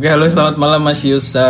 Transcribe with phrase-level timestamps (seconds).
[0.00, 1.44] Oke, halo selamat malam Mas Yusa.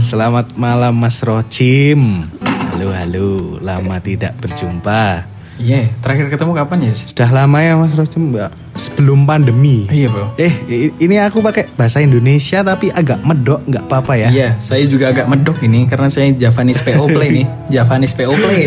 [0.00, 2.24] Selamat malam Mas Rocim.
[2.72, 5.28] Halo halo, lama tidak berjumpa.
[5.60, 6.92] Iya, terakhir ketemu kapan ya?
[6.96, 8.72] Sudah lama ya Mas Rocim, Mbak.
[8.72, 9.84] Sebelum pandemi.
[9.92, 10.32] Iya, Bro.
[10.40, 14.28] Eh, ini aku pakai bahasa Indonesia tapi agak medok, nggak apa-apa ya.
[14.32, 17.46] Iya, saya juga agak medok ini karena saya Javanese PO Play nih.
[17.76, 18.60] Javanese PO Play.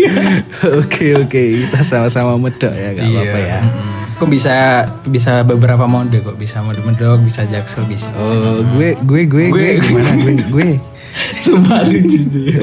[0.88, 3.60] oke oke, kita sama-sama medok ya, nggak apa-apa ya.
[3.60, 3.99] mm-mm.
[4.20, 8.12] Kok bisa bisa beberapa mode kok bisa mode medok, bisa jaksel, bisa.
[8.12, 9.80] Oh, gue gue gue gue Gue.
[9.80, 10.70] gimana gue gue.
[11.42, 12.62] Sumpah lucu ya.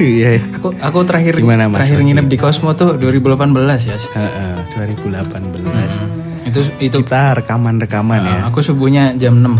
[0.00, 0.42] Iya.
[0.58, 3.54] Aku aku terakhir Gimana, Mas terakhir nginep di Cosmo tuh 2018
[3.86, 3.94] ya.
[3.94, 6.50] Heeh, 2018.
[6.50, 8.36] Itu itu Kita rekaman-rekaman ya.
[8.42, 9.44] uh, aku subuhnya jam 6.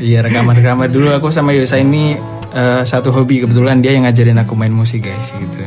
[0.00, 2.16] Iya rekaman-rekaman dulu aku sama Yosa ini
[2.52, 5.62] eh, satu hobi kebetulan dia yang ngajarin aku main musik guys gitu.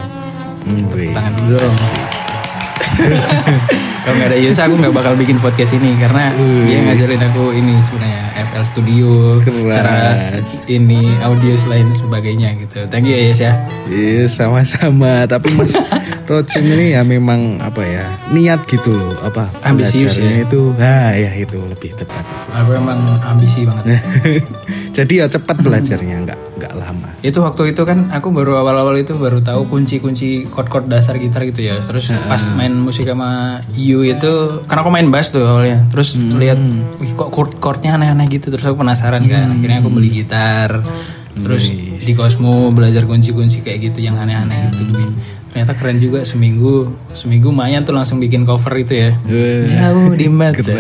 [0.64, 0.88] Hmm.
[0.90, 1.78] Tangan dulu dong.
[4.04, 6.36] Kalau nggak ada Yosa aku nggak bakal bikin podcast ini karena
[6.68, 9.10] dia ngajarin aku ini sebenarnya FL Studio,
[9.40, 9.72] Keras.
[9.72, 9.98] cara
[10.68, 12.84] ini audio selain sebagainya gitu.
[12.92, 13.54] Thank you ya Yos ya.
[13.88, 15.72] Iya sama-sama Tapi Mas
[16.30, 20.44] Rocim ini ya memang apa ya Niat gitu loh apa Ambisius ya.
[20.44, 24.04] itu Nah ya itu lebih tepat itu Aku emang ambisi banget.
[25.00, 29.16] Jadi ya cepat belajarnya nggak nggak lama itu waktu itu kan aku baru awal-awal itu
[29.16, 33.64] baru tahu kunci-kunci chord-chord dasar gitar gitu ya terus pas main musik sama
[34.02, 35.86] Itu karena aku main bass tuh awalnya.
[35.94, 36.58] Terus lihat
[36.98, 38.50] wih kok chord-chordnya aneh-aneh gitu.
[38.50, 39.54] Terus aku penasaran kan.
[39.54, 40.82] Akhirnya aku beli gitar.
[41.34, 41.70] Terus
[42.02, 44.90] di Cosmo belajar kunci-kunci kayak gitu yang aneh-aneh gitu.
[44.98, 45.10] Wih,
[45.54, 49.14] ternyata keren juga seminggu seminggu lumayan tuh langsung bikin cover itu ya
[49.70, 50.66] jauh di mata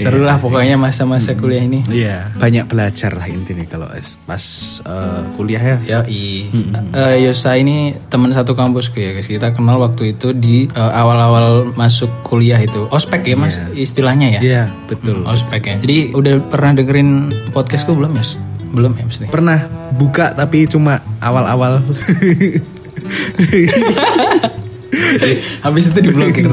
[0.00, 3.86] seru lah pokoknya masa-masa kuliah ini Iya banyak belajar lah intinya kalau
[4.24, 4.44] pas
[4.82, 6.48] eh, kuliah ya Ya, i.
[6.94, 9.28] Eh, Yosa ini teman satu kampusku ya guys.
[9.28, 12.88] Kita kenal waktu itu di eh, awal-awal masuk kuliah itu.
[12.88, 14.40] Ospek ya mas istilahnya ya.
[14.40, 15.76] Iya betul Hmm, Ospek ya.
[15.84, 18.51] Jadi udah pernah dengerin podcastku belum Yos?
[18.72, 19.28] Belum ya mesti.
[19.28, 19.58] Pernah
[19.92, 21.84] buka tapi cuma awal-awal
[25.62, 26.48] Habis itu diblokir.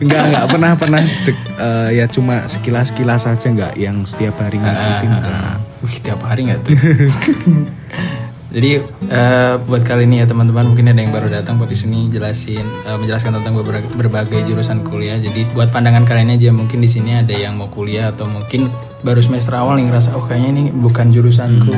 [0.00, 5.10] Enggak enggak pernah pernah dek- eh, ya cuma sekilas-sekilas saja enggak yang setiap hari ngikutin
[5.10, 5.56] enggak.
[5.84, 6.72] Wih tiap hari nggak tuh?
[8.46, 8.78] Jadi
[9.10, 12.96] eh, buat kali ini ya teman-teman mungkin ada yang baru datang podcast ini jelasin eh,
[12.96, 15.18] menjelaskan tentang beberapa, berbagai jurusan kuliah.
[15.18, 18.70] Jadi buat pandangan kalian aja mungkin di sini ada yang mau kuliah atau mungkin
[19.02, 21.74] baru semester awal yang ngerasa oh kayaknya ini bukan jurusanku.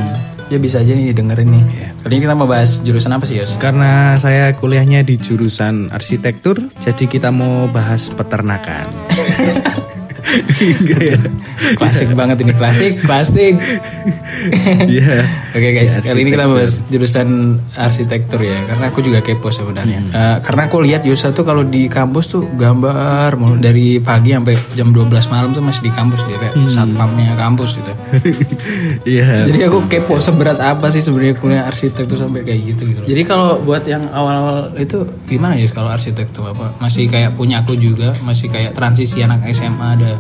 [0.49, 1.65] Ya bisa aja nih dengerin nih.
[2.05, 3.61] Kali ini kita mau bahas jurusan apa sih Yos?
[3.61, 8.89] Karena saya kuliahnya di jurusan arsitektur, jadi kita mau bahas peternakan.
[11.79, 13.59] Klasik banget ini klasik, klasik.
[14.87, 15.25] Iya.
[15.57, 19.99] Oke guys, kali ini kita bahas jurusan arsitektur ya, karena aku juga kepo sebenarnya.
[20.13, 24.55] Eh, karena aku lihat Yusa tuh kalau di kampus tuh gambar mulu dari pagi sampai
[24.77, 27.93] jam 12 malam tuh masih di kampus dia kayak satpamnya kampus gitu.
[29.09, 29.49] Iya.
[29.49, 33.01] Jadi aku kepo seberat apa sih sebenarnya kuliah arsitektur sampai kayak gitu gitu.
[33.09, 36.77] Jadi kalau buat yang awal-awal itu gimana ya kalau arsitektur apa?
[36.83, 40.18] Masih kayak punya aku juga, masih kayak transisi anak SMA ada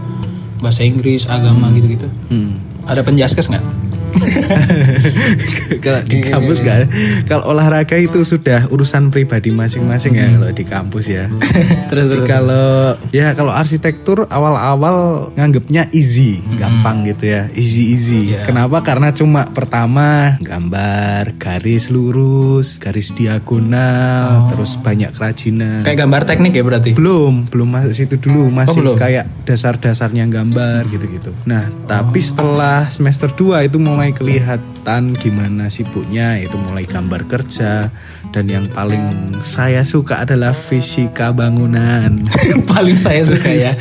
[0.59, 2.11] bahasa Inggris, agama gitu-gitu.
[2.29, 2.59] Hmm.
[2.89, 3.65] Ada penjaskes nggak?
[5.85, 6.89] kalau di kampus enggak.
[7.29, 11.25] Kalau olahraga itu sudah urusan pribadi masing-masing ya kalau di kampus ya.
[11.91, 18.23] terus Jadi kalau ya kalau arsitektur awal-awal nganggapnya easy, gampang gitu ya, easy easy.
[18.33, 18.47] Iya.
[18.49, 18.81] Kenapa?
[18.85, 25.83] Karena cuma pertama gambar, garis lurus, garis diagonal, terus banyak kerajinan.
[25.85, 26.91] Kayak gambar teknik ya berarti?
[26.95, 28.97] Belum, belum masuk situ dulu, masih belum?
[28.97, 31.35] kayak dasar-dasarnya gambar gitu-gitu.
[31.49, 37.91] Nah, tapi setelah semester 2 itu mau mulai kelihatan gimana sibuknya itu mulai gambar kerja
[38.31, 42.15] dan yang paling saya suka adalah fisika bangunan.
[42.71, 43.75] Paling saya suka ya.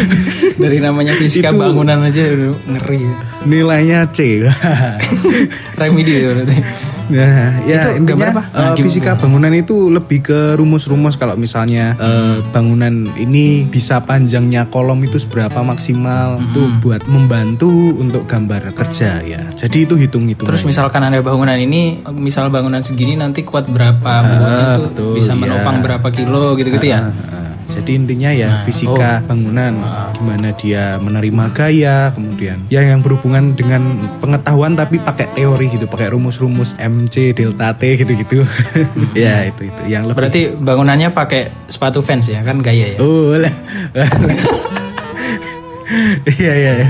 [0.64, 2.32] Dari namanya fisika Itu- bangunan aja
[2.64, 3.04] ngeri.
[3.44, 4.48] Nilainya C.
[5.76, 6.56] Remedi ya berarti.
[7.10, 8.42] Nah, ya Itu gambar intinya apa?
[8.46, 8.76] gimana?
[8.76, 15.16] fisika bangunan itu lebih ke rumus-rumus kalau misalnya eh, bangunan ini bisa panjangnya kolom itu
[15.16, 16.46] seberapa maksimal Hmm.
[16.46, 19.42] itu buat membantu untuk gambar kerja ya.
[19.50, 20.44] Jadi itu hitung-hitung.
[20.44, 21.82] Terus misalkan ada bangunan ini,
[22.12, 26.86] misal bangunan segini nanti kuat berapa, bobotnya tuh Ah, betul, bisa menopang berapa kilo gitu-gitu
[26.86, 27.08] ya.
[27.78, 29.28] Jadi intinya ya Nah, fisika oh.
[29.28, 29.74] bangunan,
[30.16, 36.10] gimana dia menerima gaya, kemudian ya yang berhubungan dengan pengetahuan tapi pakai teori gitu, pakai
[36.16, 38.42] rumus-rumus MC, delta T gitu-gitu.
[39.14, 42.98] ya itu itu yang lebih Berarti bangunannya pakai sepatu fans ya kan gaya ya.
[42.98, 43.52] Oh lah.
[46.28, 46.72] Iya iya.
[46.76, 46.88] iya.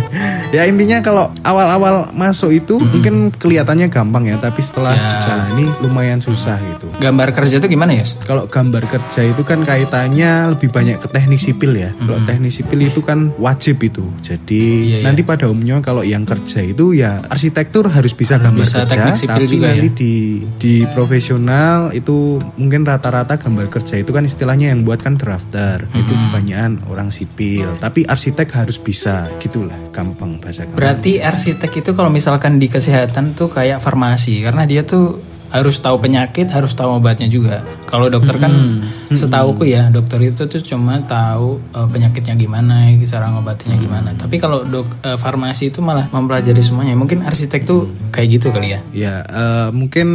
[0.48, 5.06] Ya intinya kalau awal-awal masuk itu mungkin kelihatannya gampang ya, tapi setelah Ya.
[5.14, 6.88] dijalani lumayan susah gitu.
[6.98, 8.04] Gambar kerja itu gimana ya?
[8.24, 11.92] Kalau gambar kerja itu kan kaitannya lebih banyak ke teknik sipil ya.
[11.94, 14.02] Kalau teknik sipil itu kan wajib itu.
[14.20, 15.04] Jadi Iya, iya.
[15.04, 19.44] nanti pada umumnya kalau yang kerja itu ya arsitektur harus bisa gambar bisa kerja, tapi
[19.46, 19.94] juga nanti ya.
[19.94, 20.12] di
[20.58, 25.86] di profesional itu mungkin rata-rata gambar kerja itu kan istilahnya yang buat kan drafter.
[25.92, 27.68] Itu kebanyakan orang sipil.
[27.78, 30.64] Tapi arsitek harus bisa gitulah, gampang bahasa.
[30.64, 35.96] Berarti arsitek itu kalau misalkan di kesehatan tuh kayak farmasi karena dia tuh harus tahu
[36.00, 37.64] penyakit, harus tahu obatnya juga.
[37.88, 38.52] Kalau dokter kan
[39.08, 44.10] setauku ya, dokter itu tuh cuma tahu eh, penyakitnya gimana, cara ngobatinnya gimana.
[44.12, 46.92] Tapi kalau dok eh, farmasi itu malah mempelajari semuanya.
[46.94, 48.80] Mungkin arsitek tuh kayak gitu kali ya.
[48.92, 50.08] Ya eh, mungkin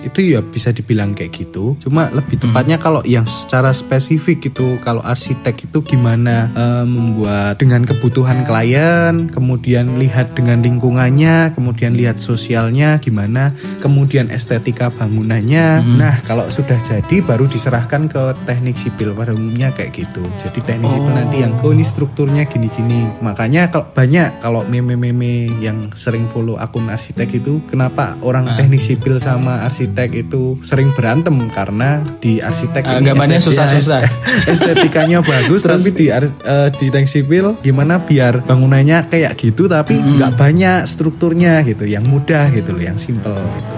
[0.00, 1.76] itu ya bisa dibilang kayak gitu.
[1.84, 7.84] Cuma lebih tepatnya kalau yang secara spesifik itu kalau arsitek itu gimana eh, membuat dengan
[7.84, 13.52] kebutuhan klien, kemudian lihat dengan lingkungannya, kemudian lihat sosialnya gimana,
[13.84, 14.32] kemudian
[14.62, 15.82] estetika bangunannya.
[15.98, 20.22] Nah kalau sudah jadi baru diserahkan ke teknik sipil pada umumnya kayak gitu.
[20.38, 23.10] Jadi teknik sipil nanti yang oh ini strukturnya gini-gini.
[23.18, 29.18] Makanya kalau banyak kalau meme-meme yang sering follow akun arsitek itu kenapa orang teknik sipil
[29.18, 34.06] sama arsitek itu sering berantem karena di arsitek ini gambarnya susah-susah.
[34.52, 40.38] estetikanya bagus tapi di eh, di teknik sipil gimana biar bangunannya kayak gitu tapi nggak
[40.38, 43.71] banyak strukturnya gitu yang mudah gitu loh yang simple gitu.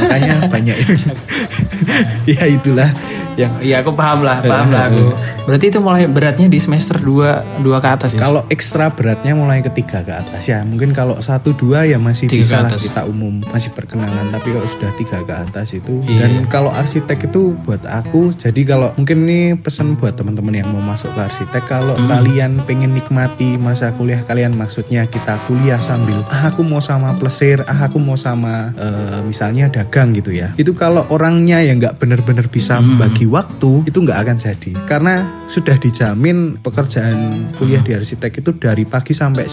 [0.00, 0.76] Makanya banyak
[2.32, 2.90] ya itulah
[3.32, 5.08] yang Iya aku paham lah, paham lah aku.
[5.42, 8.22] Berarti itu mulai beratnya di semester 2 dua ke atas ya.
[8.22, 10.62] Kalau ekstra beratnya mulai ketiga ke atas ya.
[10.62, 14.30] Mungkin kalau satu dua ya masih bisa lah kita umum masih perkenalan.
[14.30, 16.26] Tapi kalau sudah tiga ke atas itu Iya.
[16.26, 18.30] dan kalau arsitek itu buat aku.
[18.32, 21.62] Jadi kalau mungkin ini pesan buat teman-teman yang mau masuk ke arsitek.
[21.66, 22.06] Kalau Hmm.
[22.06, 27.62] kalian pengen nikmati masa kuliah kalian, maksudnya kita kuliah sambil ah aku mau sama plesir,
[27.66, 30.54] ah aku mau sama eh, misalnya dagang gitu ya.
[30.54, 32.94] Itu kalau orangnya yang nggak bener-bener bisa Hmm.
[32.94, 35.14] membagi waktu itu nggak akan jadi karena
[35.52, 39.44] sudah dijamin pekerjaan kuliah di arsitek itu dari pagi sampai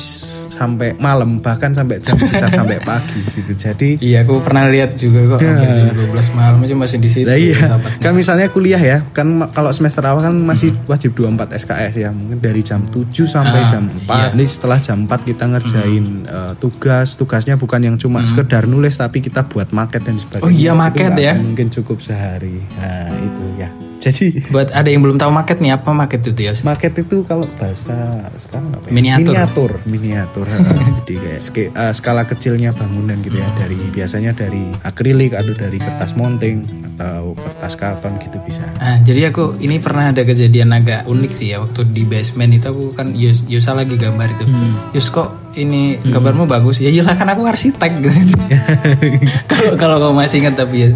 [0.47, 5.35] sampai malam bahkan sampai jam bisa sampai pagi gitu jadi Iya aku pernah lihat juga
[5.35, 7.27] kok sampai jam 12 malam aja masih di situ.
[7.27, 11.93] Nah iya, kan misalnya kuliah ya, kan kalau semester awal kan masih wajib 24 SKS
[11.99, 14.39] ya, mungkin dari jam 7 sampai Ah, jam 4.
[14.39, 19.19] Nih setelah jam 4 kita ngerjain eh, tugas, tugasnya bukan yang cuma sekedar nulis tapi
[19.19, 20.47] kita buat maket dan sebagainya.
[20.47, 21.35] Oh iya, nggak ya.
[21.35, 22.61] Mungkin cukup sehari.
[22.79, 23.88] Nah, itu ya.
[23.99, 26.55] Jadi Buat ada yang belum tahu market nih apa market itu ya?
[26.63, 28.91] Market itu kalau bahasa sekarang apa ya?
[28.95, 29.33] Miniatur.
[29.35, 30.45] Miniatur, miniatur.
[31.03, 33.47] Jadi kayak ske- eh, skala kecilnya bangunan gitu ya.
[33.59, 36.63] Dari biasanya dari akrilik atau dari kertas mounting
[36.95, 38.63] atau kertas karton gitu bisa.
[38.75, 42.67] Nah, jadi aku ini pernah ada kejadian agak unik sih ya waktu di basement itu
[42.67, 44.43] aku kan Yus, Yusa lagi gambar itu.
[44.91, 46.77] Yus kok ini gambarmu bagus?
[46.77, 47.91] Ya iyalah kan aku arsitek.
[49.51, 50.91] Kalau kalau kamu masih ingat tapi ya.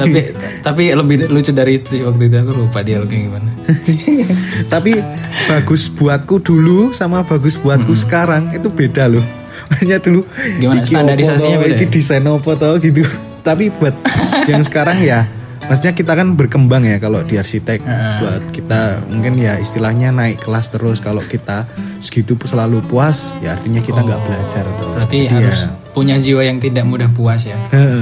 [0.00, 0.32] tapi
[0.64, 3.50] tapi lebih lucu dari itu waktu itu aku lupa dia kayak gimana.
[4.72, 5.04] Tapi
[5.52, 9.22] bagus buatku dulu sama bagus buatku sekarang itu beda loh.
[9.80, 10.24] Hanya dulu
[10.60, 11.88] Gimana, standarisasinya beda ya?
[11.88, 13.04] desain apa toh gitu.
[13.44, 13.92] Tapi buat
[14.50, 15.28] yang sekarang ya
[15.68, 17.80] Maksudnya kita kan berkembang ya kalau di arsitek.
[18.20, 20.98] Buat kita mungkin ya istilahnya naik kelas terus.
[21.00, 21.68] Kalau kita
[22.00, 24.90] segitu selalu puas ya artinya kita nggak belajar tuh.
[24.96, 27.54] Berarti Jadi harus ya, punya jiwa yang tidak mudah puas ya.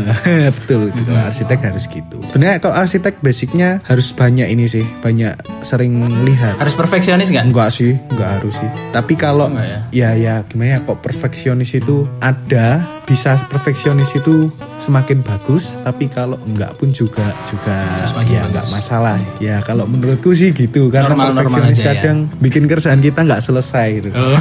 [0.56, 2.16] Betul, itu kalau arsitek harus gitu.
[2.32, 5.92] Benar kalau arsitek basicnya harus banyak ini sih, banyak sering
[6.24, 6.56] lihat.
[6.56, 7.44] Harus perfeksionis nggak?
[7.46, 8.70] Enggak sih, enggak harus sih.
[8.90, 9.80] Tapi kalau Enggak ya?
[9.92, 16.40] ya ya gimana ya kok perfeksionis itu ada, bisa perfeksionis itu semakin bagus, tapi kalau
[16.42, 18.50] enggak pun juga juga Semakin ya bagus.
[18.50, 19.16] enggak masalah.
[19.36, 21.88] Ya kalau menurutku sih gitu karena Normal-normal perfeksionis aja ya.
[22.00, 24.08] kadang bikin kerjaan kita enggak selesai gitu.
[24.10, 24.40] Oh.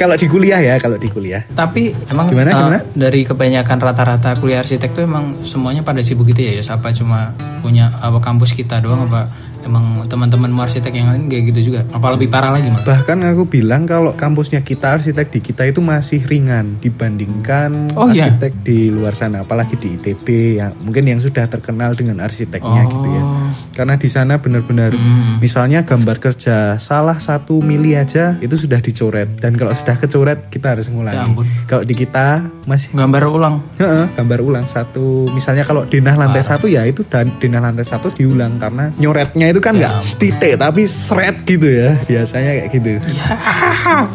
[0.00, 1.44] kalau di kuliah ya, kalau di kuliah.
[1.44, 2.78] Tapi emang Gimana, eh, gimana?
[2.96, 6.72] dari kebanyakan rata-rata kuliah arsitek tuh emang semuanya pada sibuk gitu ya, Yos?
[6.72, 9.28] Apa cuma punya apa kampus kita doang apa
[9.62, 11.80] emang teman-teman arsitek yang lain kayak gitu juga?
[11.88, 12.82] Apa lebih parah lagi, Mas?
[12.82, 18.28] Bahkan aku bilang kalau kampusnya kita arsitek di kita itu masih ringan dibandingkan Oh, iya?
[18.28, 20.26] arsitek di luar sana, apalagi di ITB
[20.56, 23.22] yang mungkin yang sudah terkenal dengan arsiteknya gitu ya.
[23.22, 23.50] Oh.
[23.72, 25.38] Karena di sana benar-benar Hmm.
[25.38, 30.74] misalnya gambar kerja salah satu mili aja itu sudah dicoret dan kalau sudah kecoret kita
[30.74, 31.24] harus Ya ngulangi.
[31.26, 31.46] ampun.
[31.64, 32.26] kalau di kita
[32.64, 33.56] masih Gambar ulang.
[33.76, 38.10] Heeh, gambar ulang satu misalnya kalau denah lantai satu ya itu dan denah lantai satu
[38.10, 43.26] diulang karena nyoretnya itu kan nggak stite tapi seret gitu ya biasanya kayak gitu Ya.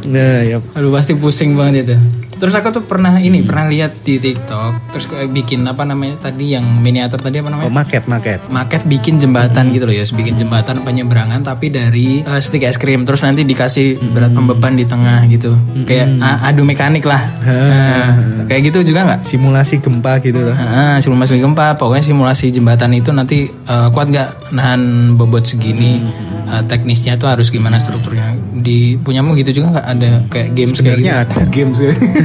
[0.07, 1.95] nah ya Aduh pasti pusing banget itu.
[2.35, 6.67] Terus aku tuh pernah ini pernah lihat di TikTok, terus bikin apa namanya tadi yang
[6.83, 7.71] miniatur tadi apa oh, namanya?
[7.71, 12.67] maket maket Maket bikin jembatan gitu loh ya, bikin jembatan penyeberangan tapi dari eh, stick
[12.67, 15.55] es krim terus nanti dikasih berat pembeban di tengah gitu,
[15.87, 17.23] kayak a- adu mekanik lah.
[17.39, 18.11] Nah,
[18.45, 19.21] kayak gitu juga nggak?
[19.25, 24.51] simulasi gempa gitu loh Ah, simulasi gempa, pokoknya simulasi jembatan itu nanti eh, kuat nggak
[24.51, 26.03] nahan bobot segini,
[26.45, 28.37] Eh, teknisnya tuh harus gimana strukturnya.
[28.53, 31.39] Di punyamu gitu juga nggak ada kayak games Sebenarnya kayak gitu?
[31.41, 31.49] ada.
[31.49, 31.77] games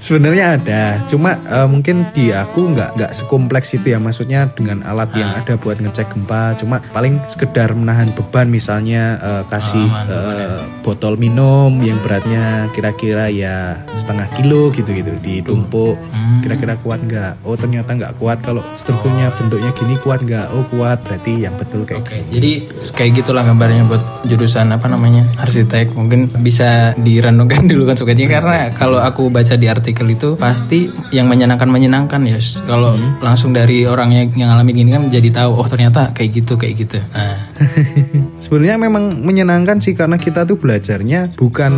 [0.00, 5.12] Sebenarnya ada, cuma eh, mungkin di aku nggak nggak sekompleks itu ya, maksudnya dengan alat
[5.12, 11.20] yang ada buat ngecek gempa, cuma paling sekedar menahan beban, misalnya eh, kasih eh, botol
[11.20, 16.00] minum yang beratnya kira-kira ya setengah kilo gitu-gitu ditumpuk,
[16.40, 17.44] kira-kira kuat nggak?
[17.44, 20.48] Oh ternyata nggak kuat, kalau strukturnya bentuknya gini kuat nggak?
[20.56, 22.64] Oh kuat, berarti yang betul kayak Oke, jadi
[22.96, 25.92] kayak gitulah gambarnya buat jurusan apa namanya arsitek.
[25.92, 31.26] Mungkin bisa direnungkan dulu kan sukanya karena kalau aku baca di artikel itu pasti yang
[31.26, 32.38] menyenangkan menyenangkan ya.
[32.66, 36.54] Kalau langsung dari orang yang, yang ngalamin gini kan jadi tahu oh ternyata kayak gitu
[36.54, 36.98] kayak gitu.
[37.10, 37.38] Nah,
[38.44, 41.72] Sebenarnya memang menyenangkan sih karena kita tuh belajarnya bukan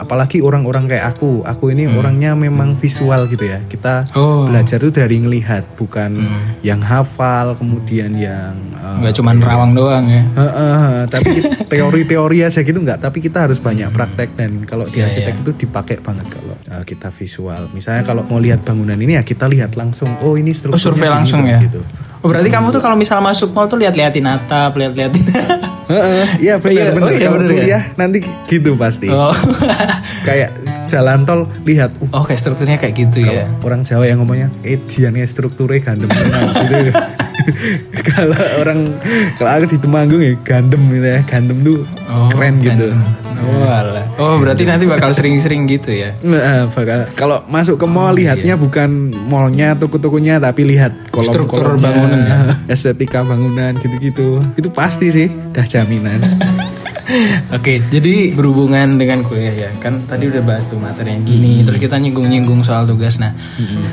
[0.00, 1.44] apalagi orang-orang kayak aku.
[1.44, 3.60] Aku ini orangnya memang visual gitu ya.
[3.68, 4.48] Kita oh.
[4.48, 6.16] belajar tuh dari ngelihat bukan
[6.64, 10.22] yang hafal kemudian yang eh, nggak cuma rawang doang ya.
[10.24, 11.32] eh, eh, eh, tapi
[11.72, 12.98] teori-teori aja gitu nggak.
[13.04, 17.12] Tapi kita harus banyak praktek dan kalau di arsitek itu dipakai banget kalau eh, kita
[17.12, 17.68] visual.
[17.76, 20.16] Misalnya kalau mau lihat bangunan ini ya kita lihat langsung.
[20.24, 21.60] Oh ini Oh strukturnya survei gini langsung ya.
[21.60, 21.82] gitu
[22.20, 25.24] Oh berarti kamu tuh kalau misal masuk mall tuh lihat-liatin atap, lihat-liatin.
[25.90, 27.54] Heeh, Iya benar Iya, benar oh iya, kalau bener ya?
[27.58, 29.34] kuliah nanti gitu pasti oh.
[30.28, 30.54] kayak
[30.86, 33.50] jalan tol lihat uh, oh kayak strukturnya kayak gitu ya.
[33.66, 36.90] orang Jawa yang ngomongnya eh jiannya strukturnya gandem tenan," gitu
[38.14, 38.78] kalau orang
[39.34, 42.86] kalau aku di Temanggung ya gandem gitu ya gandem tuh Oh, keren gitu
[43.40, 44.06] Oh, alah.
[44.20, 46.12] oh berarti nanti bakal sering-sering gitu ya.
[46.20, 52.20] Nah, bakal kalau masuk ke mall lihatnya bukan mallnya toko-tokonya tapi lihat kolom Struktur bangunan
[52.26, 52.38] ya.
[52.74, 56.20] estetika bangunan gitu-gitu itu pasti sih dah jaminan
[57.50, 61.78] Oke, jadi berhubungan dengan kuliah ya, kan tadi udah bahas tuh materi yang gini, terus
[61.78, 63.18] kita nyinggung-nyinggung soal tugas.
[63.18, 63.34] Nah,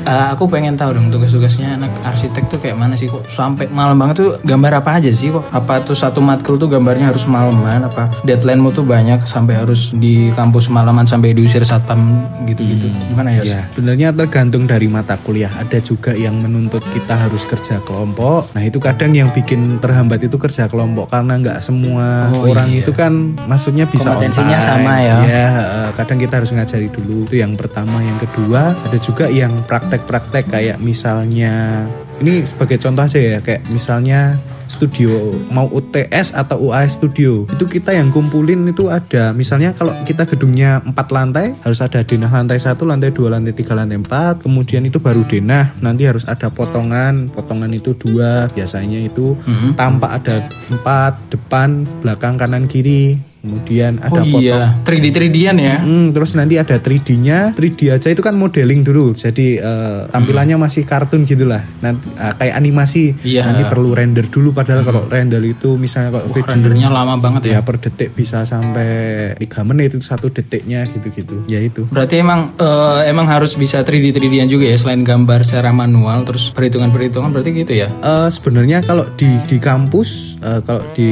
[0.04, 3.98] eh, aku pengen tahu dong tugas-tugasnya anak arsitek tuh kayak mana sih kok sampai malam
[3.98, 5.42] banget tuh gambar apa aja sih kok?
[5.50, 7.84] Apa tuh satu matkul tuh gambarnya harus malaman?
[7.84, 12.86] Apa deadline-mu tuh banyak sampai harus di kampus malaman sampai diusir satpam gitu-gitu?
[13.10, 13.42] Gimana ya?
[13.42, 15.50] Ya, sebenarnya tergantung dari mata kuliah.
[15.50, 18.54] Ada juga yang menuntut kita harus kerja kelompok.
[18.54, 22.84] Nah, itu kadang yang bikin terhambat itu kerja kelompok karena nggak semua Oh, orang iya.
[22.84, 23.07] itu kan
[23.48, 24.68] maksudnya bisa Kompetensinya time.
[24.68, 25.16] sama ya.
[25.24, 27.26] Iya, eh, kadang kita harus ngajari dulu.
[27.28, 31.86] Itu yang pertama, yang kedua ada juga yang praktek-praktek kayak misalnya
[32.18, 34.36] ini sebagai contoh aja ya, kayak misalnya
[34.68, 37.48] studio mau UTS atau UAS studio.
[37.48, 39.32] Itu kita yang kumpulin itu ada.
[39.32, 43.74] Misalnya kalau kita gedungnya empat lantai harus ada denah lantai satu lantai dua lantai tiga
[43.74, 44.44] lantai empat.
[44.44, 45.74] Kemudian itu baru denah.
[45.80, 47.32] Nanti harus ada potongan.
[47.32, 48.52] Potongan itu dua.
[48.52, 49.34] Biasanya itu
[49.74, 55.76] tampak ada empat depan belakang kanan kiri kemudian ada Oh potong iya, 3D 3D-an ya.
[55.78, 57.54] Hmm, terus nanti ada 3D-nya.
[57.54, 59.14] 3D aja itu kan modeling dulu.
[59.14, 61.62] Jadi eh, tampilannya masih kartun gitulah.
[61.78, 63.14] Nanti eh, kayak animasi.
[63.22, 63.46] Iya.
[63.46, 67.42] Nanti perlu render dulu padahal kalau render itu misalnya kalau Wah, video rendernya lama banget
[67.46, 67.52] ya.
[67.58, 71.46] ya per detik bisa sampai 3 menit itu satu detiknya gitu-gitu.
[71.46, 71.86] Ya itu.
[71.88, 76.50] Berarti emang eh, emang harus bisa 3D 3D-an juga ya selain gambar secara manual terus
[76.50, 77.88] perhitungan-perhitungan berarti gitu ya.
[78.02, 81.08] Eh, sebenarnya kalau di di kampus eh, kalau di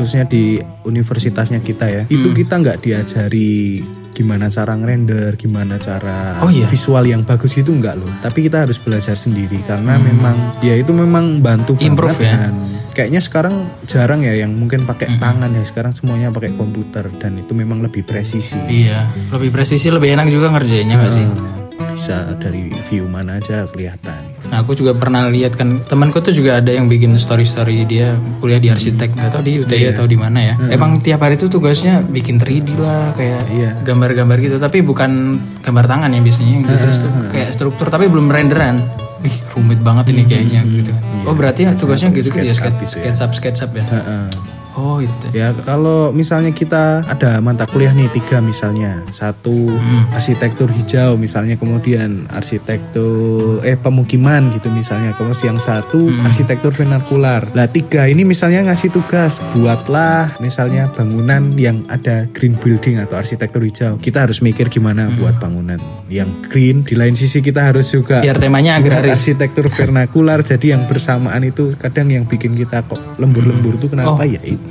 [0.00, 0.56] khususnya di
[0.86, 2.36] universitasnya kita ya itu Hmm.
[2.36, 3.82] kita nggak diajari
[4.12, 6.64] gimana cara ngerender, gimana cara Oh, iya?
[6.64, 8.08] visual yang bagus itu enggak loh.
[8.18, 11.92] Tapi kita harus belajar sendiri karena memang ya itu memang bantu Hmm.
[11.92, 12.36] Improve banget ya?
[12.40, 12.54] dan
[12.96, 13.54] kayaknya sekarang
[13.84, 15.20] jarang ya yang mungkin pakai Hmm.
[15.20, 15.62] tangan ya.
[15.62, 18.56] Sekarang semuanya pakai komputer dan itu memang lebih presisi.
[18.56, 21.26] Iya, lebih presisi lebih enak juga ngerjainnya nggak sih?
[21.26, 21.54] Hmm,
[21.92, 24.35] Bisa dari view mana aja kelihatan.
[24.46, 28.62] Nah, aku juga pernah lihat kan temanku tuh juga ada yang bikin story-story dia kuliah
[28.62, 30.54] di arsitek, nggak tahu di UTI atau di mana ya.
[30.70, 33.70] Emang tiap hari tuh tugasnya bikin 3D lah kayak Iya.
[33.82, 38.30] gambar-gambar gitu, tapi bukan gambar tangan ya biasanya gitu terus tuh kayak struktur tapi belum
[38.30, 38.82] renderan.
[39.24, 40.92] Wih, rumit banget ini kayaknya gitu.
[41.26, 43.14] Oh, berarti ya tugasnya gitu gitu ya sketch gitu ya.
[43.16, 43.82] ya.
[43.82, 44.55] Heeh.
[44.76, 45.32] Oh, itu.
[45.32, 49.72] Ya kalau misalnya kita ada mata kuliah nih tiga misalnya satu
[50.12, 57.48] arsitektur hijau misalnya kemudian arsitektur eh pemukiman gitu misalnya kemudian yang satu arsitektur vernakular.
[57.54, 63.64] Lah tiga ini misalnya ngasih tugas buatlah misalnya bangunan yang ada green building atau arsitektur
[63.64, 63.96] hijau.
[63.96, 65.80] Kita harus mikir gimana buat bangunan
[66.12, 66.84] yang green.
[66.84, 69.16] Di lain sisi kita harus juga Biar temanya agraris.
[69.16, 74.24] arsitektur vernakular jadi yang bersamaan itu kadang yang bikin kita kok lembur-lembur tuh kenapa Oh.
[74.24, 74.65] ya itu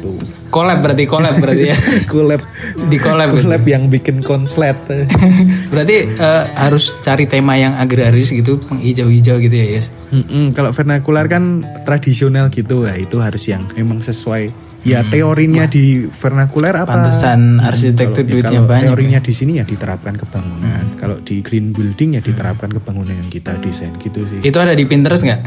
[0.47, 1.77] Collab berarti collab berarti ya.
[2.07, 2.41] collab
[2.87, 3.27] Di collab.
[3.29, 3.43] gitu.
[3.43, 4.77] collab yang bikin konslet
[5.71, 9.91] Berarti eh, harus cari tema yang agraris gitu, hijau-hijau gitu ya, Yes.
[10.07, 11.43] Mm-mm, kalau vernakular kan
[11.83, 18.21] tradisional gitu ya itu harus yang memang sesuai ya teorinya di vernakular apa Pantesan arsitektur
[18.21, 18.79] Kalau- ya, duitnya kalau banyak.
[18.79, 18.87] ya.
[18.87, 23.11] teorinya di sini ya diterapkan ke bangunan kalau di green building ya diterapkan ke bangunan
[23.11, 25.41] yang kita desain gitu sih Itu ada di Pinterest nggak?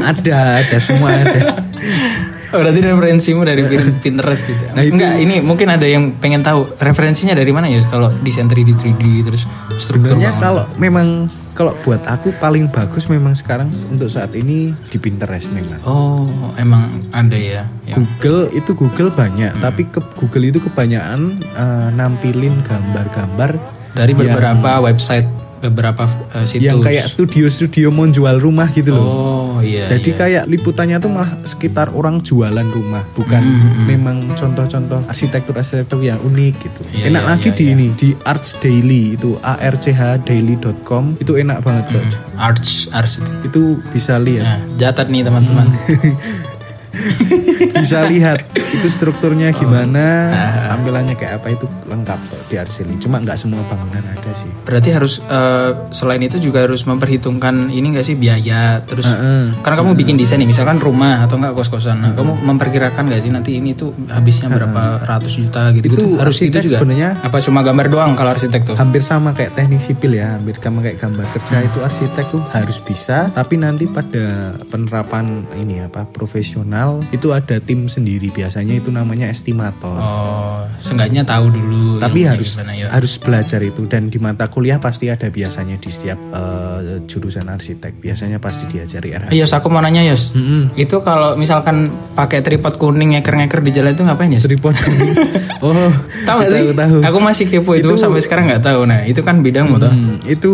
[0.00, 1.60] ada ada semua ada
[2.50, 4.64] Oh, berarti referensimu dari Pin- Pinterest gitu.
[4.68, 8.44] Nah, itu- Enggak, ini mungkin ada yang pengen tahu referensinya dari mana ya kalau desain
[8.44, 10.40] 3D 3D terus struktur sebenarnya bangunan.
[10.40, 11.08] kalau memang
[11.50, 17.06] kalau buat aku paling bagus memang sekarang untuk saat ini di Pinterest memang Oh, emang
[17.10, 17.66] ada ya.
[17.84, 23.58] yang- Google itu Google banyak, tapi ke Google itu kebanyakan eh, nampilin gambar-gambar
[23.92, 25.26] dari beberapa website
[25.60, 26.64] beberapa eh, situs.
[26.64, 29.04] yang kayak studio-studio mau jual rumah gitu loh.
[29.04, 29.84] Oh, iya.
[29.84, 30.18] Jadi iya.
[30.18, 36.54] kayak liputannya tuh malah sekitar orang jualan rumah, bukan Hmm, memang contoh-contoh arsitektur-arsitektur yang unik
[36.60, 36.80] gitu.
[36.92, 37.72] Iya, enak iya, lagi iya, di iya.
[37.76, 42.04] ini di Arts Daily itu archdaily.com itu enak banget kok.
[42.40, 43.80] arts arts itu.
[43.92, 45.66] Bisa lihat, Nah, catat nih teman-teman.
[47.80, 50.74] bisa lihat itu strukturnya gimana, Ah.
[50.74, 52.96] tampilannya kayak apa itu lengkap kok di Arts Daily.
[52.98, 54.50] Cuma nggak semua bangunan ada sih.
[54.64, 59.60] Berarti harus eh, selain itu juga harus memperhitungkan ini enggak sih biaya terus Heeh.
[59.60, 63.30] karena kamu bikin desain nih misalkan rumah atau enggak kos-kosan nah, kamu memperkirakan nggak sih
[63.30, 67.60] nanti ini tuh habisnya berapa ratus juta gitu, Itu harus itu juga sebenarnya apa cuma
[67.60, 71.26] gambar doang kalau arsitek tuh hampir sama kayak teknik sipil ya hampir sama kayak gambar
[71.36, 76.79] kerja itu arsitek tuh harus bisa tapi nanti pada penerapan ini apa profesional
[77.10, 78.28] itu ada tim sendiri.
[78.30, 79.96] Biasanya itu namanya estimator.
[79.96, 82.86] Oh seenggaknya tahu dulu tapi harus gimana ya.
[82.88, 83.84] harus belajar itu.
[83.84, 88.00] Dan di mata kuliah pasti ada biasanya di setiap eh, jurusan arsitek.
[88.00, 90.32] Biasanya pasti diajari RH Yos aku mau nanya Yos.
[90.32, 90.72] Mm-mm.
[90.76, 94.74] itu kalau misalkan pakai tripod kuning ngeker-ngeker di jalan itu ngapain ya tripod
[95.64, 95.92] oh
[96.24, 96.60] tahu nggak sih?
[96.62, 96.96] tahu tahu.
[97.04, 98.80] Aku masih kepo itu, sampai sekarang nggak tahu.
[98.88, 100.52] Nah itu kan bidangmu tuh Hmm, itu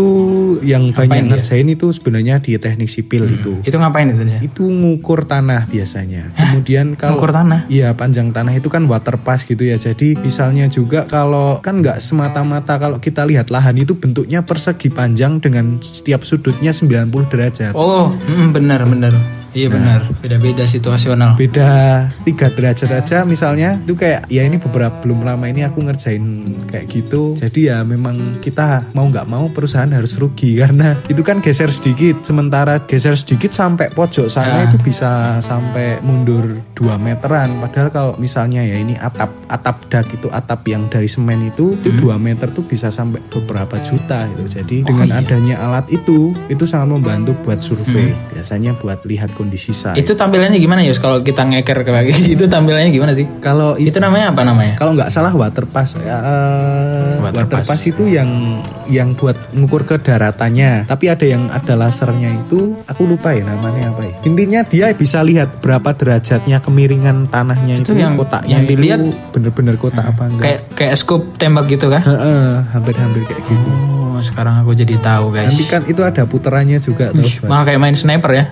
[0.64, 1.30] yang banyak dia?
[1.36, 3.60] ngerjain itu sebenarnya di teknik sipil itu.
[3.60, 4.40] Itu ngapain itu dia?
[4.40, 6.15] Itu ngukur tanah biasanya.
[6.32, 7.68] Kemudian kalau Ngukur tanah?
[7.68, 9.76] Iya, panjang tanah itu kan water pass gitu ya.
[9.76, 15.42] Jadi misalnya juga kalau kan nggak semata-mata kalau kita lihat lahan itu bentuknya persegi panjang
[15.42, 17.72] dengan setiap sudutnya 90 derajat.
[17.76, 19.12] oh mm, benar benar
[19.56, 25.24] iya benar beda-beda situasional Beda tiga derajat aja misalnya itu kayak ya ini beberapa belum
[25.24, 26.24] lama ini aku ngerjain
[26.68, 27.32] kayak gitu.
[27.38, 32.20] Jadi ya memang kita mau nggak mau perusahaan harus rugi karena itu kan geser sedikit.
[32.26, 34.72] Sementara geser sedikit sampai pojok sana Ya.
[34.72, 37.60] itu bisa sampai mundur 2 meteran.
[37.60, 41.92] Padahal kalau misalnya ya ini atap atap dak itu atap yang dari semen itu itu
[41.96, 44.44] 2 meter tuh bisa sampai beberapa juta gitu.
[44.60, 48.12] Jadi dengan adanya alat itu itu sangat membantu buat survei.
[48.34, 49.94] Biasanya buat lihat kondisi site.
[49.94, 53.30] itu tampilannya gimana Yos kalau kita ngeker kayak gitu tampilannya gimana sih?
[53.38, 54.74] Kalau itu namanya apa namanya?
[54.74, 57.68] Kalau nggak salah water pass ya, eh, Water water, pass.
[57.68, 57.82] pass.
[57.84, 63.30] itu yang yang buat ngukur ke daratannya tapi ada yang ada lasernya itu aku lupa
[63.30, 64.14] ya namanya apa ya.
[64.22, 69.10] Intinya dia bisa lihat berapa derajatnya kemiringan tanahnya itu, Itu yang- kotaknya yang dilihat- itu
[69.30, 70.42] bener-bener kotak apa enggak.
[70.42, 73.70] Kayak kayak scoop tembak gitu kah Heeh, hampir-hampir kayak gitu.
[73.92, 75.52] Oh sekarang aku jadi tahu guys.
[75.52, 77.26] Nanti kan itu ada puterannya juga tuh.
[77.48, 78.44] Malah kayak main sniper ya.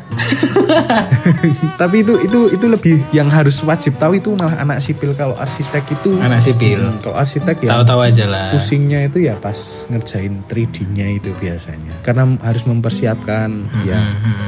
[1.80, 5.12] Tapi itu itu itu lebih yang harus wajib tahu itu malah anak sipil.
[5.14, 6.80] Kalau arsitek itu anak sipil.
[6.80, 8.48] Hmm, kalau arsitek ya tahu-tahu aja lah.
[8.54, 9.56] pusingnya itu ya pas
[9.90, 11.94] ngerjain 3D-nya itu biasanya.
[12.04, 13.48] Karena harus mempersiapkan
[13.84, 13.98] ya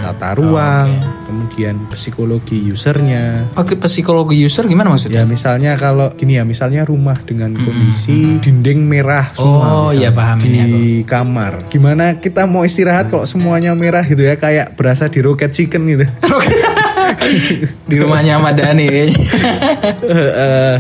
[0.03, 0.89] tata ruang
[1.27, 3.51] kemudian psikologi usernya.
[3.53, 5.23] Pakai psikologi user gimana maksudnya?
[5.23, 10.39] Ya misalnya kalau gini ya misalnya rumah dengan kondisi dinding merah semua Oh, iya, paham
[10.41, 11.71] di kamar.
[11.71, 14.35] Gimana kita mau istirahat kalau semuanya merah gitu ya?
[14.37, 16.07] Kayak berasa di rocket chicken gitu.
[17.87, 19.21] Di rumahnya Ahmad Dhani kayaknya.
[20.37, 20.79] Eh,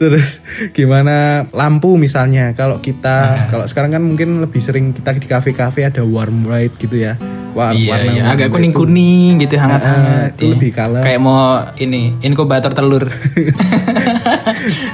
[0.00, 0.40] terus
[0.72, 2.56] gimana lampu misalnya?
[2.56, 6.96] Kalau kita kalau sekarang kan mungkin lebih sering kita di kafe-kafe ada warm light gitu
[6.96, 7.20] ya
[7.52, 8.78] war- Iya, warna iya, agak kuning itu.
[8.80, 10.12] kuning gitu hangat-hangat.
[10.12, 10.52] Ah, itu iya.
[10.52, 11.02] lebih kalem.
[11.02, 11.42] Kayak mau
[11.76, 13.04] ini inkubator telur.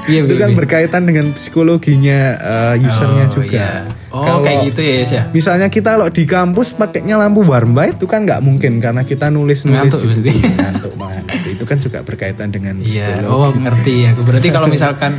[0.08, 0.56] Iya, itu iya, kan iya.
[0.56, 3.52] berkaitan dengan psikologinya uh, usernya Oh, juga.
[3.52, 3.70] iya.
[4.08, 5.22] Oh, Kalau- kayak gitu ya, Yes ya.
[5.28, 9.28] Misalnya kita kalau di kampus pakainya lampu warm white itu kan nggak mungkin karena kita
[9.28, 10.48] nulis nulis Ngantuk buku.
[10.50, 11.38] ngantuk ngantuk.
[11.46, 13.28] Itu kan juga berkaitan dengan Iya, psikologi.
[13.28, 14.20] oh ngerti aku.
[14.24, 15.12] Berarti kalau misalkan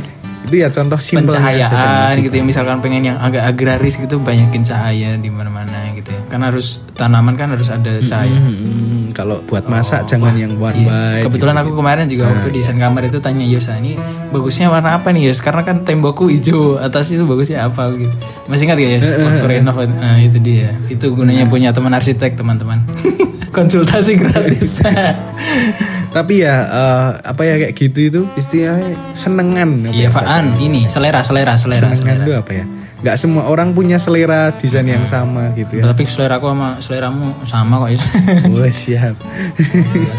[0.50, 2.42] Itu ya contoh dengan pencahayaan gitu ya.
[2.42, 6.20] misalkan pengen yang agak agraris gitu banyakin cahaya di mana-mana gitu ya.
[6.26, 8.34] Kan harus tanaman kan harus ada cahaya.
[8.34, 10.90] Hmm, kalau buat masak jangan yang warm Iya.
[10.90, 11.24] white.
[11.24, 11.62] kebetulan gitu.
[11.62, 13.94] aku kemarin juga waktu desain kamar itu tanya Yosa ini
[14.28, 15.38] bagusnya warna apa nih Yos?
[15.38, 18.14] Karena kan tembokku hijau atas itu bagusnya apa gitu.
[18.50, 20.74] Masih ingat gak ya waktu renov nah itu dia.
[20.90, 22.82] Itu gunanya punya teman arsitek teman-teman.
[23.54, 24.78] Konsultasi gratis
[26.10, 29.70] Tapi ya eh, apa ya kayak gitu itu istilahnya senengan.
[29.94, 32.64] iya ya Faan ini selera selera selera senengan selera itu apa ya?
[33.00, 35.88] Nggak semua orang punya selera desain yang sama gitu ya.
[35.88, 38.04] tapi selera aku sama seleramu sama kok Yos
[38.44, 39.16] Oh siap.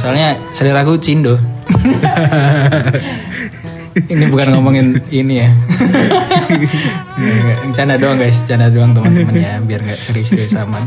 [0.02, 1.38] Soalnya selera aku cindo.
[3.96, 5.50] ini bukan ngomongin ini ya.
[7.18, 10.84] Nggak, Canda doang guys, canda doang teman-teman ya, biar nggak serius-serius amat.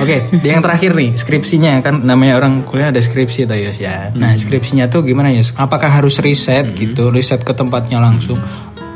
[0.00, 4.08] Oke, yang terakhir nih skripsinya kan namanya orang kuliah ada skripsi tuh Yos ya.
[4.16, 5.52] Nah skripsinya tuh gimana Yos?
[5.52, 8.40] Apakah harus riset gitu, riset ke tempatnya langsung?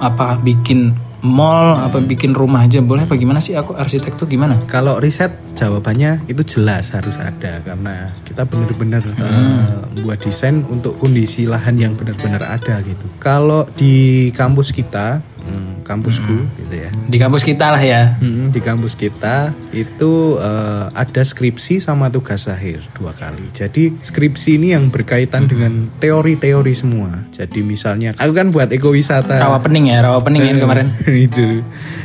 [0.01, 3.09] Apa bikin mall, apa bikin rumah aja boleh?
[3.09, 3.57] Apa gimana sih?
[3.57, 4.59] Aku arsitek tuh gimana?
[4.69, 9.65] Kalau riset jawabannya itu jelas harus ada karena kita benar-benar eh,
[10.05, 13.07] buat desain untuk kondisi lahan yang benar-benar ada gitu.
[13.23, 16.91] Kalau di kampus kita, hmm, kampusku gitu ya.
[16.91, 18.19] Di kampus kita lah ya.
[18.19, 23.47] Hmm, di kampus kita itu eh, ada skripsi sama tugas akhir dua kali.
[23.55, 27.27] Jadi skripsi ini yang berkaitan dengan teori-teori semua.
[27.31, 29.39] Jadi misalnya aku kan buat ekowisata.
[29.39, 30.87] Rawa pening ya, rawa pening kan kemarin.
[31.27, 31.63] itu.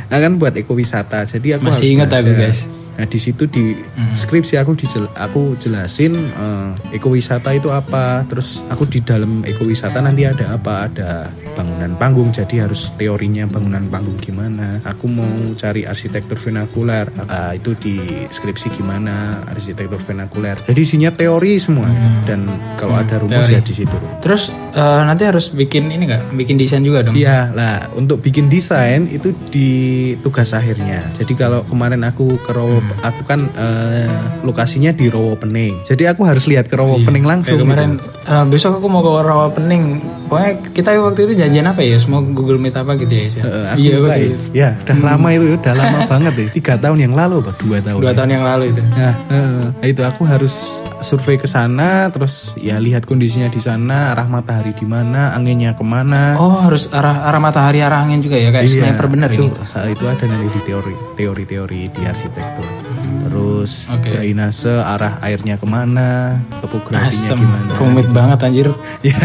[0.08, 1.24] Nah kan buat ekowisata.
[1.26, 2.81] Jadi aku Masih ingat aku, guys.
[2.96, 3.76] Nah di situ di
[4.14, 8.24] skripsi aku dijel, aku jelasin eh, ekowisata itu apa.
[8.30, 10.88] Terus aku di dalam ekowisata nanti ada apa?
[10.88, 11.10] Ada
[11.52, 12.32] bangunan panggung.
[12.32, 14.80] Jadi harus teorinya bangunan panggung gimana.
[14.86, 15.28] Aku mau
[15.58, 17.10] cari arsitektur vernakuler.
[17.28, 17.98] Ah, itu di
[18.30, 20.56] skripsi gimana arsitektur vernakuler.
[20.64, 21.90] Jadi isinya teori semua.
[22.24, 23.58] Dan kalau ada rumus teori.
[23.58, 23.96] ya di situ.
[24.22, 26.32] Terus eh, nanti harus bikin ini nggak?
[26.32, 27.18] Bikin desain juga dong?
[27.18, 29.68] Iya, lah untuk bikin desain itu di
[30.22, 31.10] tugas akhirnya.
[31.18, 32.81] Jadi kalau kemarin aku ke Hmm.
[33.02, 34.10] Aku kan eh,
[34.42, 35.86] lokasinya di Rowo Pening.
[35.86, 37.58] Jadi aku harus lihat ke Rowo Pening langsung.
[37.58, 38.06] Kayak kemarin gitu.
[38.24, 40.00] Eh, besok aku mau ke rawa pening.
[40.26, 42.00] Pokoknya kita waktu itu janjian apa ya?
[42.00, 43.24] Semua Google Meet apa gitu ya?
[43.28, 43.42] Ya?
[43.42, 44.28] Eh, aku iya, aku sih.
[44.56, 44.68] ya.
[44.80, 46.46] Udah lama itu, udah lama banget ya.
[46.56, 47.98] Tiga tahun yang lalu, apa dua tahun?
[48.00, 48.16] Dua ya?
[48.16, 48.82] tahun yang lalu itu.
[48.82, 49.14] Nah,
[49.82, 54.72] eh, itu aku harus survei ke sana, terus ya lihat kondisinya di sana, arah matahari
[54.72, 56.38] di mana, anginnya ke mana.
[56.38, 59.92] Oh harus arah arah matahari arah angin juga ya kayak sniper bener Iya, itu, ini.
[59.92, 62.81] itu ada nanti di teori teori-teori di arsitektur.
[63.02, 64.10] Terus Oke.
[64.12, 67.72] drainase arah airnya ke mana, topografinya Asem, gimana.
[67.78, 68.68] rumit banget anjir.
[69.06, 69.18] ya,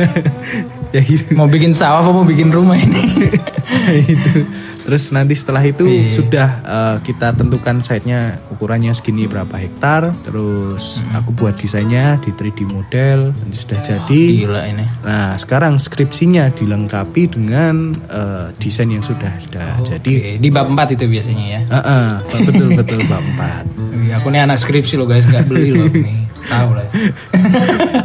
[0.93, 1.33] ya gitu.
[1.35, 3.03] Mau bikin sawah apa mau bikin rumah ini?
[4.15, 4.47] itu.
[4.87, 6.11] Terus nanti setelah itu Iya.
[6.15, 10.15] sudah eh, kita tentukan site-nya ukurannya segini berapa hektar.
[10.23, 14.23] Terus aku buat desainnya di 3D model, nanti sudah jadi.
[14.47, 14.85] Gila ini.
[15.03, 19.83] Nah, sekarang skripsinya dilengkapi dengan eh, desain yang sudah ada.
[19.83, 21.61] Jadi Oke, di bab 4 itu biasanya ya.
[21.67, 22.07] Heeh,
[22.47, 23.67] betul betul Bab 4.
[23.75, 26.26] Wih, Aku nih anak skripsi loh guys, nggak beli loh nih.
[26.47, 26.85] Tahu lah.
[26.85, 26.91] ya.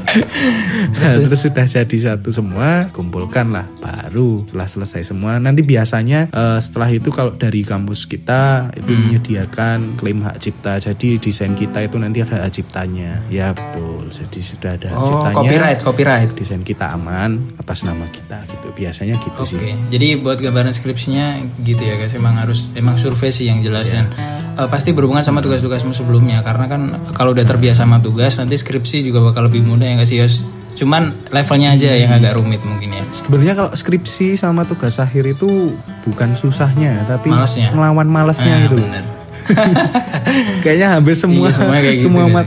[0.93, 5.39] Nah, terus sudah jadi satu semua, kumpulkan lah baru setelah selesai semua.
[5.39, 9.01] Nanti biasanya eh, setelah itu kalau dari kampus kita itu Hmm.
[9.09, 10.77] menyediakan klaim hak cipta.
[10.79, 13.25] Jadi desain kita itu nanti ada hak ciptanya.
[13.29, 14.11] Ya betul.
[14.11, 15.35] Jadi sudah ada hak Oh, ciptanya.
[15.35, 16.31] copyright, copyright.
[16.35, 18.69] Desain kita aman atas nama kita gitu.
[18.71, 19.75] Biasanya gitu Oke, sih.
[19.89, 21.27] jadi buat gambaran skripsinya
[21.63, 24.13] gitu ya guys, emang harus emang survei sih yang jelas dan
[24.53, 29.03] eh, pasti berhubungan sama tugas-tugasmu sebelumnya karena kan kalau udah terbiasa sama tugas nanti skripsi
[29.03, 30.45] juga bakal lebih mudah ya nggak sih Yos?
[30.73, 33.05] Cuman levelnya aja yang agak rumit mungkin ya.
[33.12, 37.68] Sebenarnya kalau skripsi sama tugas akhir itu bukan susahnya, tapi Malesnya.
[37.71, 38.77] melawan malesnya Ah, gitu.
[38.79, 39.05] bener.
[40.64, 42.47] Kayaknya hampir semua Iya, semuanya kayak gitu, semua mat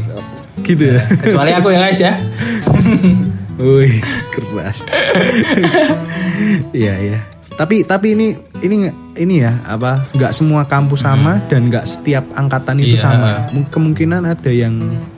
[0.60, 1.02] gitu ya.
[1.04, 2.13] Kecuali aku ya guys ya.
[3.56, 3.95] Wih,
[4.32, 4.78] keras.
[6.71, 7.19] Iya, iya.
[7.56, 12.76] Tapi tapi ini ini ini ya apa nggak semua kampus sama dan nggak setiap angkatan
[12.78, 13.00] itu Hmm.
[13.00, 13.04] Iya.
[13.06, 13.30] sama.
[13.50, 14.76] Mu- Kemungkinan ada yang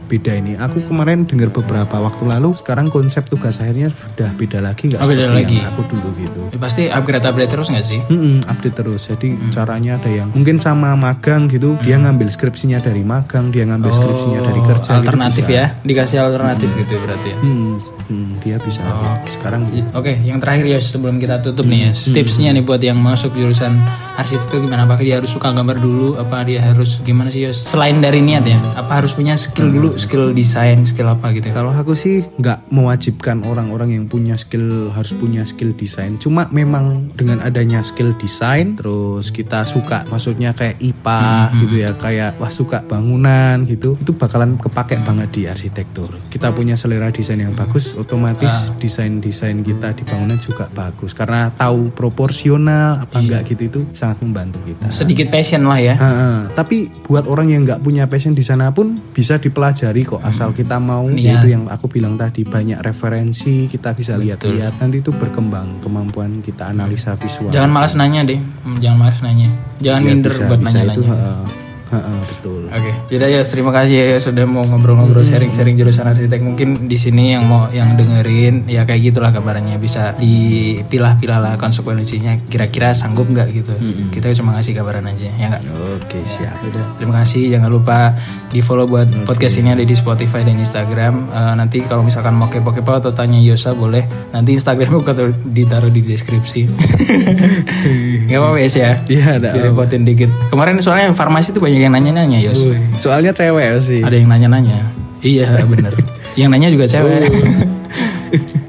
[0.07, 0.55] beda ini.
[0.55, 5.05] Aku kemarin dengar beberapa waktu lalu sekarang konsep tugas akhirnya sudah beda lagi nggak Oh,
[5.05, 5.55] beda seperti lagi.
[5.57, 6.41] yang aku dulu gitu.
[6.47, 7.99] Ya, pasti upgrade upgrade terus nggak sih?
[8.03, 9.01] Mm-mm, update terus.
[9.05, 9.51] Jadi Hmm.
[9.51, 14.39] caranya ada yang mungkin sama magang gitu, dia ngambil skripsinya dari magang, dia ngambil skripsinya
[14.41, 14.75] dari kerja.
[14.79, 15.53] gitu Oh, alternatif bisa.
[15.53, 17.37] ya, dikasih alternatif gitu berarti ya.
[17.37, 17.75] Hmm,
[18.07, 18.81] hmm, dia bisa.
[18.83, 19.19] Oh.
[19.23, 19.39] gitu.
[19.39, 22.13] Sekarang Oke, yang terakhir ya sebelum kita tutup nih ya, Hmm.
[22.15, 23.79] tipsnya nih buat yang masuk jurusan
[24.15, 24.87] arsitek itu gimana?
[24.87, 26.17] Apakah dia harus suka gambar dulu?
[26.17, 27.67] Apa dia harus gimana sih Yos?
[27.67, 31.51] Selain dari niat ya, apa harus punya skill dulu, skill desain, skill apa gitu?
[31.51, 36.17] Kalau aku sih nggak mewajibkan orang-orang yang punya skill harus punya skill desain.
[36.17, 41.21] Cuma memang dengan adanya skill desain, terus kita suka, maksudnya kayak IPA
[41.65, 46.09] gitu ya, kayak wah suka bangunan gitu, itu bakalan kepake banget di arsitektur.
[46.31, 51.11] Kita punya selera desain yang bagus, otomatis desain-desain kita di bangunan juga bagus.
[51.11, 54.87] Karena tahu proporsional apa enggak gitu itu sangat membantu kita.
[54.89, 55.95] Sedikit passion lah ya.
[55.97, 56.53] Ha-ha.
[56.53, 60.77] Tapi buat orang yang nggak punya passion di sana pun bisa dipelajari kok asal kita
[60.77, 66.39] mau yaitu yang aku bilang tadi banyak referensi kita bisa lihat-lihat nanti itu berkembang kemampuan
[66.39, 67.49] kita analisa visual.
[67.49, 69.49] Jangan malas nanya deh, Hmm, jangan malas nanya.
[69.79, 71.66] Jangan Biar minder bisa- buat nanya-nanya.
[71.91, 72.67] Betul.
[72.67, 76.43] Oke, yaudah ya terima kasih ya sudah mau ngobrol-ngobrol sharing-sharing jurusan arsitek.
[76.43, 82.51] Mungkin di sini yang mau yang dengerin ya kayak gitulah kabarnya bisa dipilah-pilah lah konsekuensinya.
[82.51, 83.73] Kira-kira sanggup nggak gitu?
[84.11, 85.63] Kita cuma ngasih kabaran aja ya nggak?
[86.03, 86.59] Oke siap.
[86.67, 87.55] Udah, terima kasih.
[87.55, 88.11] Jangan lupa
[88.51, 91.13] di follow buat podcast ini ada di Spotify dan Instagram.
[91.31, 94.03] Eh, nanti kalau misalkan mau kepo-kepo atau tanya Yosa boleh.
[94.35, 95.11] Nanti Instagramnya aku
[95.47, 96.61] ditaruh di deskripsi.
[98.29, 98.91] Gak apa-apa ya.
[99.07, 99.49] Iya ada.
[99.55, 100.29] Direpotin dikit.
[100.51, 102.65] Kemarin soalnya farmasi tuh banyak yang nanya-nanya Yos.
[102.97, 104.01] Soalnya cewek sih.
[104.01, 104.79] Ada yang nanya-nanya.
[105.21, 105.93] Iya bener.
[106.37, 107.25] yang nanya juga cewek.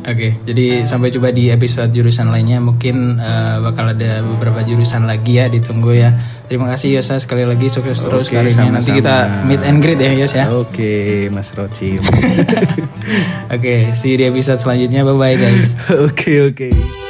[0.09, 5.37] Oke, jadi sampai coba di episode jurusan lainnya mungkin eh, bakal ada beberapa jurusan lagi
[5.37, 6.17] ya ditunggu ya.
[6.49, 8.73] Terima kasih Yosa sekali lagi sukses terus Oke, karirnya.
[8.73, 10.49] Nanti kita meet and greet ya Yos ya.
[10.49, 12.01] Oke Mas Roci.
[13.55, 15.05] Oke, see you di episode selanjutnya.
[15.05, 15.77] Bye bye guys.
[16.09, 17.08] Oke oke.